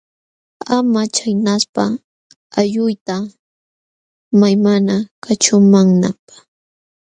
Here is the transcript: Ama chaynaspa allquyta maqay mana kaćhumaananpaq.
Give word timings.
Ama 0.77 1.01
chaynaspa 1.15 1.83
allquyta 2.59 3.17
maqay 4.39 4.57
mana 4.65 4.95
kaćhumaananpaq. 5.23 6.29